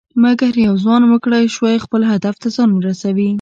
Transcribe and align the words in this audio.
مګر 0.23 0.51
یو 0.67 0.73
ځوان 0.83 1.01
وکړى 1.07 1.43
شوى 1.55 1.75
خپل 1.85 2.01
هدف 2.11 2.35
ته 2.41 2.47
ځان 2.55 2.69
ورسوي. 2.73 3.29